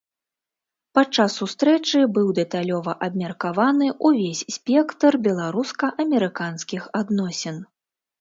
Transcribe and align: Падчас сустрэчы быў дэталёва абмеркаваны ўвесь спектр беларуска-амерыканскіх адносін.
Падчас 0.97 1.33
сустрэчы 1.41 1.99
быў 2.15 2.31
дэталёва 2.39 2.95
абмеркаваны 3.07 3.87
ўвесь 4.09 4.41
спектр 4.55 5.11
беларуска-амерыканскіх 5.29 6.89
адносін. 7.03 7.61